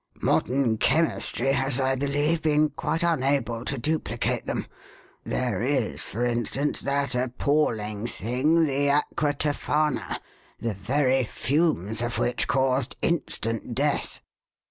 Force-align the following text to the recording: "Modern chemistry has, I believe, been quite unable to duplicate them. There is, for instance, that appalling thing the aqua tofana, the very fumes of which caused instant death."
"Modern 0.19 0.79
chemistry 0.79 1.51
has, 1.51 1.79
I 1.79 1.93
believe, 1.93 2.41
been 2.41 2.69
quite 2.71 3.03
unable 3.03 3.63
to 3.65 3.77
duplicate 3.77 4.47
them. 4.47 4.65
There 5.23 5.61
is, 5.61 6.05
for 6.05 6.25
instance, 6.25 6.81
that 6.81 7.13
appalling 7.13 8.07
thing 8.07 8.65
the 8.65 8.89
aqua 8.89 9.35
tofana, 9.35 10.19
the 10.59 10.73
very 10.73 11.23
fumes 11.23 12.01
of 12.01 12.17
which 12.17 12.47
caused 12.47 12.97
instant 13.03 13.75
death." 13.75 14.21